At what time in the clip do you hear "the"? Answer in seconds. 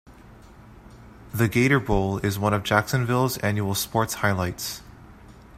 1.31-1.47